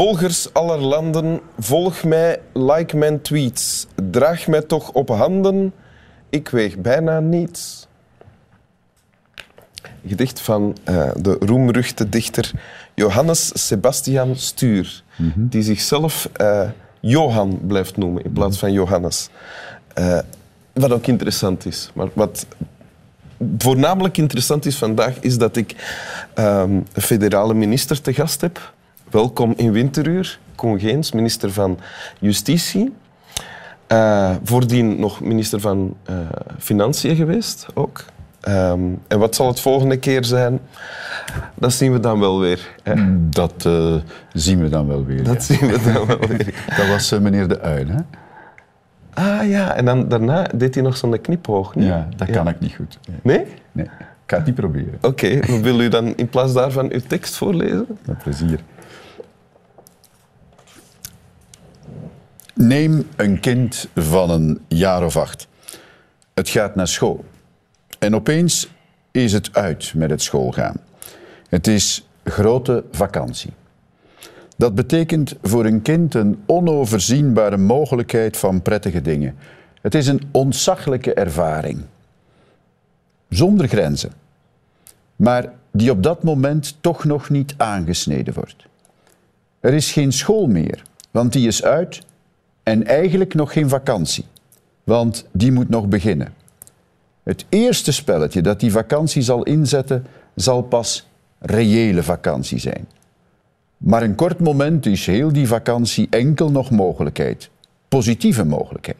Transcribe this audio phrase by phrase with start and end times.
[0.00, 3.86] Volgers aller landen, volg mij, like mijn tweets.
[4.10, 5.72] Draag mij toch op handen,
[6.30, 7.86] ik weeg bijna niets.
[10.06, 12.50] Gedicht van uh, de roemruchte dichter
[12.94, 15.48] Johannes Sebastian Stuur, mm -hmm.
[15.48, 16.68] die zichzelf uh,
[17.00, 19.28] Johan blijft noemen in plaats van Johannes.
[19.98, 20.18] Uh,
[20.72, 21.90] wat ook interessant is.
[21.94, 22.46] Maar wat
[23.58, 25.74] voornamelijk interessant is vandaag, is dat ik
[26.34, 28.72] um, een federale minister te gast heb.
[29.10, 31.78] Welkom in Winteruur, Koen Geens, minister van
[32.18, 32.92] Justitie.
[33.88, 36.16] Uh, voordien nog minister van uh,
[36.58, 38.04] Financiën geweest ook.
[38.48, 40.60] Um, en wat zal het volgende keer zijn?
[41.54, 42.74] Dat zien we dan wel weer.
[42.82, 42.94] Hè?
[43.28, 43.94] Dat uh,
[44.32, 45.24] zien we dan wel weer.
[45.24, 45.54] Dat ja.
[45.54, 46.54] zien we dan wel weer.
[46.76, 48.00] dat was meneer De Uil, hè?
[49.14, 51.74] Ah ja, en dan, daarna deed hij nog zo'n kniphoog.
[51.74, 51.86] Nee?
[51.86, 52.98] Ja, dat kan ik niet goed.
[53.04, 53.36] Nee?
[53.36, 53.46] Nee?
[53.72, 53.86] nee.
[54.30, 54.98] Ik ga het niet proberen.
[55.00, 55.60] Oké, okay.
[55.60, 57.86] wil u dan in plaats daarvan uw tekst voorlezen?
[58.06, 58.60] Met plezier.
[62.60, 65.48] Neem een kind van een jaar of acht.
[66.34, 67.24] Het gaat naar school.
[67.98, 68.68] En opeens
[69.10, 70.76] is het uit met het schoolgaan.
[71.48, 73.52] Het is grote vakantie.
[74.56, 79.36] Dat betekent voor een kind een onoverzienbare mogelijkheid van prettige dingen.
[79.82, 81.82] Het is een ontzaglijke ervaring.
[83.28, 84.12] Zonder grenzen.
[85.16, 88.64] Maar die op dat moment toch nog niet aangesneden wordt.
[89.60, 92.08] Er is geen school meer, want die is uit
[92.70, 94.24] en eigenlijk nog geen vakantie,
[94.84, 96.32] want die moet nog beginnen.
[97.22, 102.88] Het eerste spelletje dat die vakantie zal inzetten, zal pas reële vakantie zijn.
[103.76, 107.50] Maar een kort moment is heel die vakantie enkel nog mogelijkheid,
[107.88, 108.98] positieve mogelijkheid.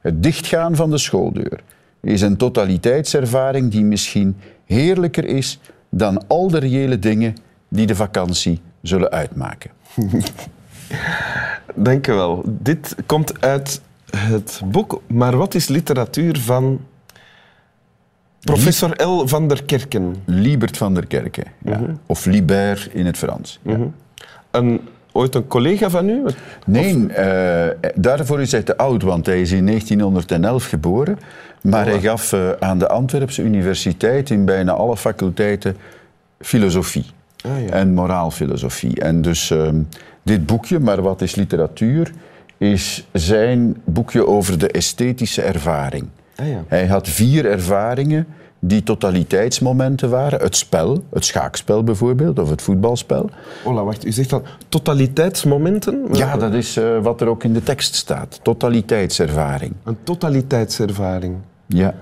[0.00, 1.60] Het dichtgaan van de schooldeur
[2.00, 7.34] is een totaliteitservaring die misschien heerlijker is dan al de reële dingen
[7.68, 9.70] die de vakantie zullen uitmaken.
[11.74, 12.42] Dank u wel.
[12.46, 13.80] Dit komt uit
[14.16, 16.80] het boek Maar wat is literatuur van
[18.40, 19.26] professor L.
[19.26, 20.16] van der Kerken?
[20.24, 21.76] Liebert van der Kerken, ja.
[21.76, 22.00] -hmm.
[22.06, 23.58] of Libert in het Frans.
[23.62, 23.78] Ja.
[24.50, 24.80] Een,
[25.12, 26.22] ooit een collega van u?
[26.66, 31.18] Nee, uh, daarvoor is hij te oud, want hij is in 1911 geboren.
[31.62, 31.90] Maar oh.
[31.90, 35.76] hij gaf uh, aan de Antwerpse Universiteit in bijna alle faculteiten
[36.40, 37.06] filosofie.
[37.46, 37.68] Ah, ja.
[37.68, 39.00] En moraalfilosofie.
[39.00, 39.68] En dus uh,
[40.22, 42.12] dit boekje, Maar wat is literatuur,
[42.58, 46.08] is zijn boekje over de esthetische ervaring.
[46.36, 46.64] Ah, ja.
[46.66, 48.26] Hij had vier ervaringen
[48.58, 50.40] die totaliteitsmomenten waren.
[50.40, 53.30] Het spel, het schaakspel bijvoorbeeld, of het voetbalspel.
[53.64, 56.06] Ola, wacht, u zegt dan totaliteitsmomenten?
[56.12, 58.40] Ja, dat is uh, wat er ook in de tekst staat.
[58.42, 59.72] Totaliteitservaring.
[59.84, 61.36] Een totaliteitservaring.
[61.66, 61.94] Ja.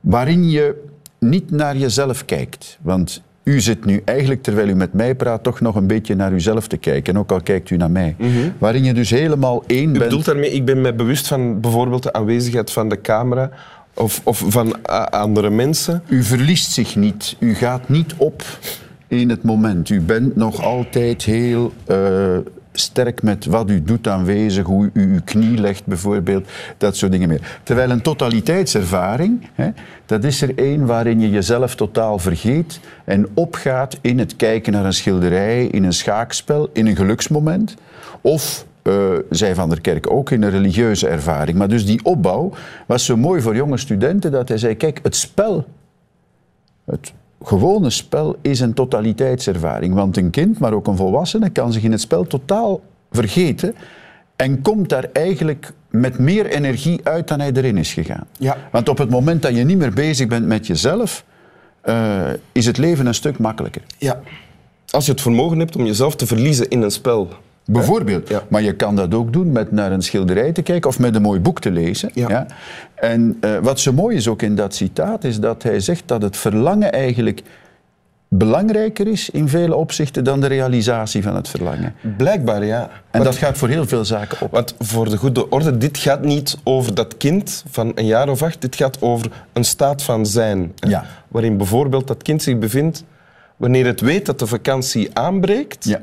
[0.00, 0.84] Waarin je
[1.18, 2.78] niet naar jezelf kijkt.
[2.82, 6.32] Want u zit nu eigenlijk, terwijl u met mij praat, toch nog een beetje naar
[6.32, 7.16] uzelf te kijken.
[7.16, 8.14] Ook al kijkt u naar mij.
[8.18, 8.52] Mm -hmm.
[8.58, 9.96] Waarin je dus helemaal één u bent.
[9.96, 13.50] U bedoelt daarmee, ik ben me bewust van bijvoorbeeld de aanwezigheid van de camera
[13.94, 16.02] of, of van andere mensen.
[16.08, 17.36] U verliest zich niet.
[17.38, 18.42] U gaat niet op
[19.08, 19.88] in het moment.
[19.88, 22.36] U bent nog altijd heel uh,
[22.80, 27.28] sterk met wat u doet aanwezig, hoe u uw knie legt bijvoorbeeld, dat soort dingen
[27.28, 27.60] meer.
[27.62, 29.70] Terwijl een totaliteitservaring, hè,
[30.06, 34.84] dat is er één waarin je jezelf totaal vergeet en opgaat in het kijken naar
[34.84, 37.74] een schilderij, in een schaakspel, in een geluksmoment.
[38.20, 41.58] Of uh, zei Van der Kerk ook in een religieuze ervaring.
[41.58, 42.52] Maar dus die opbouw
[42.86, 45.64] was zo mooi voor jonge studenten dat hij zei: kijk, het spel,
[46.84, 49.94] het gewone spel is een totaliteitservaring.
[49.94, 52.80] Want een kind, maar ook een volwassene, kan zich in het spel totaal
[53.10, 53.74] vergeten
[54.36, 58.26] en komt daar eigenlijk met meer energie uit dan hij erin is gegaan.
[58.38, 58.56] Ja.
[58.70, 61.24] Want op het moment dat je niet meer bezig bent met jezelf,
[61.84, 62.20] uh,
[62.52, 63.82] is het leven een stuk makkelijker.
[63.98, 64.20] Ja.
[64.90, 67.28] Als je het vermogen hebt om jezelf te verliezen in een spel.
[67.72, 68.28] Bijvoorbeeld.
[68.28, 68.42] Ja.
[68.48, 71.22] Maar je kan dat ook doen met naar een schilderij te kijken of met een
[71.22, 72.10] mooi boek te lezen.
[72.14, 72.46] Ja.
[72.94, 76.22] En uh, wat zo mooi is ook in dat citaat, is dat hij zegt dat
[76.22, 77.42] het verlangen eigenlijk
[78.32, 81.94] belangrijker is in vele opzichten dan de realisatie van het verlangen.
[82.16, 82.82] Blijkbaar, ja.
[82.82, 84.50] En want, dat gaat voor heel veel zaken op.
[84.50, 88.42] Want voor de goede orde, dit gaat niet over dat kind van een jaar of
[88.42, 90.72] acht, dit gaat over een staat van zijn.
[90.74, 91.04] Ja.
[91.28, 93.04] Waarin bijvoorbeeld dat kind zich bevindt
[93.56, 95.84] wanneer het weet dat de vakantie aanbreekt.
[95.84, 96.00] Ja.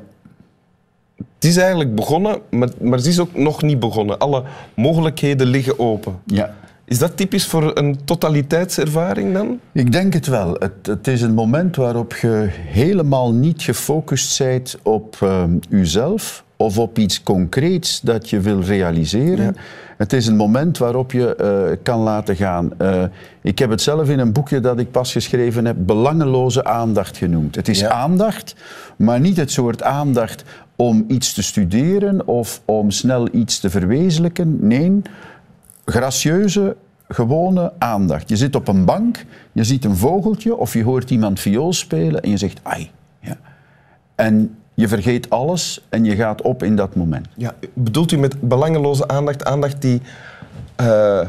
[1.17, 4.17] Het is eigenlijk begonnen, maar, maar het is ook nog niet begonnen.
[4.17, 4.43] Alle
[4.75, 6.19] mogelijkheden liggen open.
[6.25, 6.53] Ja.
[6.85, 9.59] Is dat typisch voor een totaliteitservaring dan?
[9.71, 10.53] Ik denk het wel.
[10.59, 16.77] Het, het is een moment waarop je helemaal niet gefocust bent op uh, uzelf of
[16.77, 19.55] op iets concreets dat je wil realiseren.
[19.97, 22.71] Het is een moment waarop je eh, kan laten gaan.
[22.77, 23.03] Eh,
[23.41, 27.55] ik heb het zelf in een boekje dat ik pas geschreven heb, belangeloze aandacht genoemd.
[27.55, 27.89] Het is Ja.
[27.89, 28.55] aandacht,
[28.97, 30.43] maar niet het soort aandacht
[30.77, 34.67] om iets te studeren of om snel iets te verwezenlijken.
[34.67, 35.01] Nee,
[35.85, 36.75] gracieuze,
[37.07, 38.29] gewone aandacht.
[38.29, 42.21] Je zit op een bank, je ziet een vogeltje of je hoort iemand viool spelen
[42.21, 42.91] en je zegt ai.
[43.19, 43.37] Ja.
[44.15, 47.27] En je vergeet alles en je gaat op in dat moment.
[47.35, 50.01] Ja, bedoelt u met belangeloze aandacht aandacht die
[50.75, 51.27] eh,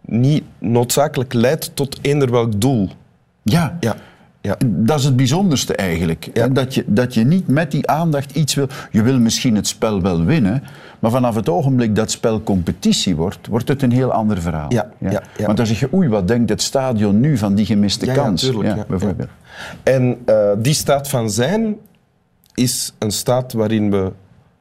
[0.00, 2.88] niet noodzakelijk leidt tot eender welk doel?
[3.42, 3.96] Ja, Ja.
[4.42, 4.56] Ja.
[4.66, 6.30] dat is het bijzonderste eigenlijk.
[6.32, 6.48] Ja.
[6.48, 8.68] Dat, je, dat je niet met die aandacht iets wil...
[8.90, 10.62] Je wil misschien het spel wel winnen,
[10.98, 14.72] maar vanaf het ogenblik dat spel competitie wordt, wordt het een heel ander verhaal.
[14.72, 15.22] Ja, ja, ja.
[15.44, 18.42] Want dan zeg je, oei, wat denkt het stadion nu van die gemiste kans?
[18.42, 19.28] tuurlijk, ja, bijvoorbeeld.
[19.82, 21.76] En eh, die staat van zijn
[22.54, 24.12] is een staat waarin we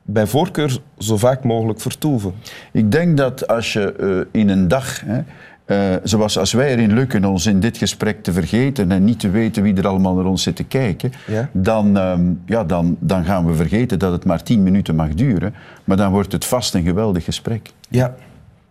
[0.01, 2.33] bij voorkeur zo vaak mogelijk vertoeven.
[2.71, 5.21] Ik denk dat als je eh, in een dag, hè,
[5.69, 9.30] eh, zoals als wij erin lukken ons in dit gesprek te vergeten en niet te
[9.30, 11.50] weten wie er allemaal naar ons zit te kijken, Ja.
[11.51, 15.54] dan, ehm, ja, dan, dan gaan we vergeten dat het maar tien minuten mag duren.
[15.83, 17.71] Maar dan wordt het vast een geweldig gesprek.
[17.89, 18.16] Ja.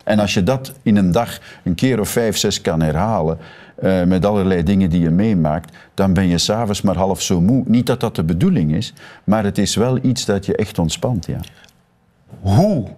[0.04, 3.38] En als je dat in een dag een keer of vijf, zes kan herhalen,
[3.76, 7.62] eh, met allerlei dingen die je meemaakt, dan ben je s'avonds maar half zo moe.
[7.66, 11.26] Niet dat dat de bedoeling is, maar het is wel iets dat je echt ontspant.
[11.26, 11.40] Ja.
[12.40, 12.88] Hoe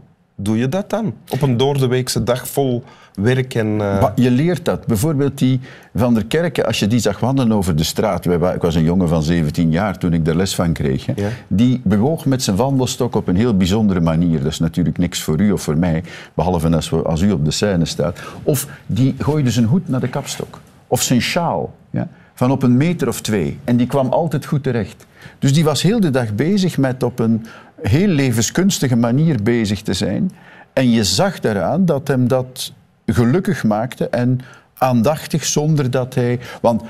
[0.42, 1.14] doe je dat dan?
[1.28, 2.84] Op een doordeweekse dag vol
[3.14, 3.80] werk en...
[3.80, 4.86] eh, je leert dat.
[4.86, 5.60] Bijvoorbeeld die
[5.94, 8.26] Van der Kerken, als je die zag wandelen over de straat.
[8.26, 11.06] Ik was een jongen van 17 jaar toen ik daar les van kreeg.
[11.06, 11.28] Ja.
[11.48, 14.38] Die bewoog met zijn wandelstok op een heel bijzondere manier.
[14.42, 16.02] Dat is natuurlijk niks voor u of voor mij,
[16.34, 18.20] behalve als, we, als u op de scène staat.
[18.42, 20.60] Of die gooide zijn hoed naar de kapstok.
[20.86, 21.74] Of zijn sjaal.
[21.90, 22.08] Ja?
[22.34, 23.58] Van op een meter of twee.
[23.64, 25.06] En die kwam altijd goed terecht.
[25.38, 27.46] Dus die was heel de dag bezig met op een
[27.82, 30.32] heel levenskunstige manier bezig te zijn.
[30.72, 32.72] En je zag daaraan dat hem dat
[33.06, 34.40] gelukkig maakte en
[34.78, 36.40] aandachtig zonder dat hij.
[36.60, 36.82] Want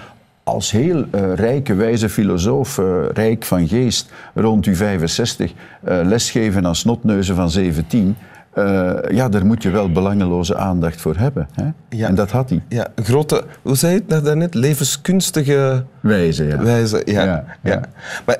[0.43, 5.53] als heel eh, rijke, wijze filosoof, eh, rijk van geest, rond u 65,
[5.85, 8.17] eh, lesgeven aan snotneuzen van 17.
[8.51, 11.49] Eh, ja, daar moet je wel belangeloze aandacht voor hebben.
[11.55, 11.69] Hè?
[11.89, 12.09] Ja.
[12.09, 12.63] En dat had hij.
[12.69, 13.45] ja, grote...
[13.63, 14.55] Hoe zei je het daarnet?
[14.55, 16.63] Levenskunstige Wijze, ja.
[16.63, 17.03] wijze.
[17.05, 17.81] Ja, Ja.
[18.27, 18.37] Maar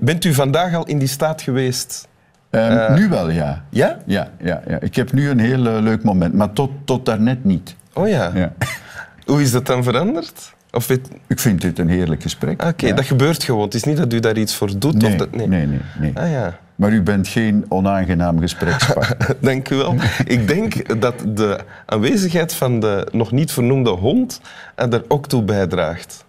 [0.00, 2.08] bent u vandaag al in die staat geweest?
[2.50, 3.64] Ehm, Eh, nu wel, ja.
[3.70, 3.98] Ja?
[4.06, 4.80] Ja, ja, ja.
[4.80, 7.76] Ik heb nu een heel eh, leuk moment, maar tot, tot daarnet niet.
[7.92, 8.30] Oh ja.
[8.34, 8.52] Ja.
[9.26, 10.54] Hoe is dat dan veranderd?
[10.72, 10.90] Of.
[11.26, 12.64] Ik vind dit een heerlijk gesprek.
[12.64, 13.62] Oké, dat gebeurt gewoon.
[13.64, 15.02] Het is niet dat u daar iets voor doet?
[15.02, 15.34] Nee, of dat...
[15.34, 16.12] nee, nee, nee.
[16.14, 16.58] Ah ja.
[16.80, 19.36] Maar u bent geen onaangenaam gesprekspartner.
[19.40, 19.94] Dank u wel.
[20.24, 24.40] Ik denk dat de aanwezigheid van de nog niet vernoemde hond
[24.74, 26.24] er ook toe bijdraagt.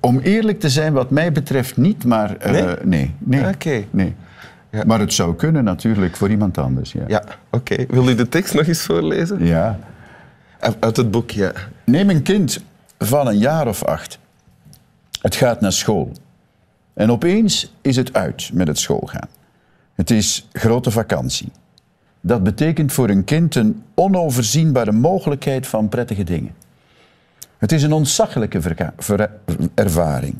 [0.00, 2.76] Om eerlijk te zijn, wat mij betreft niet, maar eh, Nee?
[2.82, 3.14] nee.
[3.18, 3.84] nee, Oké.
[3.90, 4.14] nee.
[4.70, 4.84] Ja.
[4.86, 6.92] Maar het zou kunnen natuurlijk voor iemand anders.
[6.92, 7.04] Ja.
[7.06, 7.84] Ja, oké.
[7.88, 9.44] Wil u de tekst nog eens voorlezen?
[9.46, 9.78] ja.
[10.80, 11.52] Uit het boek, ja.
[11.84, 12.62] Neem een kind
[12.98, 14.18] van een jaar of acht.
[15.20, 16.12] Het gaat naar school.
[16.94, 19.28] En opeens is het uit met het schoolgaan.
[20.00, 21.52] Het is grote vakantie.
[22.20, 26.54] Dat betekent voor een kind een onoverzienbare mogelijkheid van prettige dingen.
[27.58, 28.60] Het is een ontzaglijke
[29.74, 30.34] ervaring.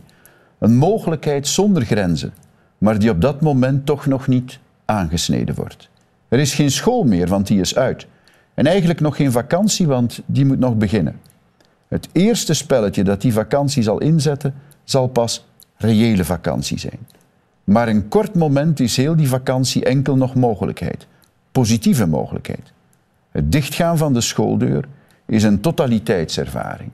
[0.58, 2.32] Een mogelijkheid zonder grenzen,
[2.78, 5.88] maar die op dat moment toch nog niet aangesneden wordt.
[6.28, 8.06] Er is geen school meer, want die is uit.
[8.54, 11.20] En eigenlijk nog geen vakantie, want die moet nog beginnen.
[11.88, 16.98] Het eerste spelletje dat die vakantie zal inzetten, zal pas reële vakantie zijn.
[17.70, 21.06] Maar een kort moment is heel die vakantie enkel nog mogelijkheid.
[21.52, 22.72] Positieve mogelijkheid.
[23.30, 24.84] Het dichtgaan van de schooldeur
[25.26, 26.90] is een totaliteitservaring.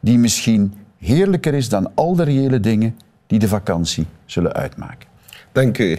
[0.00, 5.08] Die misschien heerlijker is dan al de reële dingen die de vakantie zullen uitmaken.
[5.52, 5.98] Dank u.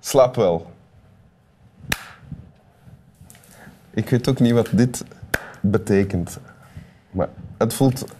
[0.00, 0.70] Slaap wel.
[3.90, 5.04] Ik weet ook niet wat dit
[5.60, 6.38] betekent.
[7.10, 7.28] Maar
[7.58, 8.10] het voelt als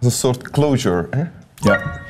[0.00, 1.06] een soort closure.
[1.10, 1.24] Hè?
[1.54, 2.04] Ja.